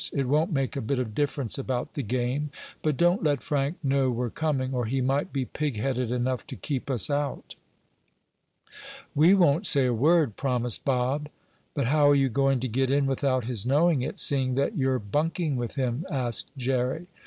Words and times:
It 0.11 0.27
won't 0.27 0.51
make 0.51 0.75
a 0.75 0.81
bit 0.81 0.97
of 0.97 1.13
difference 1.13 1.59
about 1.59 1.93
the 1.93 2.01
game. 2.01 2.49
But 2.81 2.97
don't 2.97 3.21
let 3.21 3.43
Frank 3.43 3.77
know 3.83 4.09
we're 4.09 4.31
coming, 4.31 4.73
or 4.73 4.87
he 4.87 4.99
might 4.99 5.31
be 5.31 5.45
pig 5.45 5.77
headed 5.77 6.09
enough 6.11 6.47
to 6.47 6.55
keep 6.55 6.89
us 6.89 7.07
out." 7.11 7.53
"We 9.13 9.35
won't 9.35 9.67
say 9.67 9.85
a 9.85 9.93
word," 9.93 10.37
promised 10.37 10.83
Bob. 10.85 11.29
"But 11.75 11.85
how 11.85 12.09
are 12.09 12.15
you 12.15 12.29
going 12.29 12.59
to 12.61 12.67
get 12.67 12.89
in 12.89 13.05
without 13.05 13.43
his 13.43 13.63
knowing 13.63 14.01
it, 14.01 14.17
seeing 14.17 14.55
that 14.55 14.75
you're 14.75 14.97
bunking 14.97 15.55
with 15.55 15.75
him?" 15.75 16.07
asked 16.09 16.49
Jerry. 16.57 17.05